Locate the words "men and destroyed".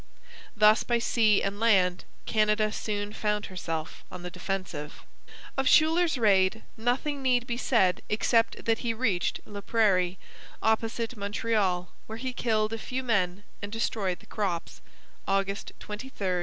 13.03-14.17